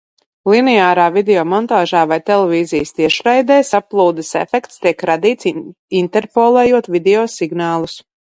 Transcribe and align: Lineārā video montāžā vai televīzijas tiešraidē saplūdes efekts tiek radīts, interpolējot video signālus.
Lineārā 0.51 1.03
video 1.17 1.43
montāžā 1.49 2.01
vai 2.11 2.17
televīzijas 2.29 2.93
tiešraidē 3.01 3.59
saplūdes 3.67 4.33
efekts 4.41 4.83
tiek 4.87 5.05
radīts, 5.11 5.53
interpolējot 6.01 6.91
video 6.99 7.29
signālus. 7.37 7.99